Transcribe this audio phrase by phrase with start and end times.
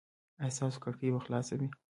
[0.41, 1.67] ایا ستاسو کړکۍ به خلاصه وي؟